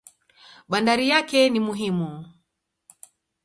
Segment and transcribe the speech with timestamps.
[0.69, 2.25] Bandari yake ni muhimu.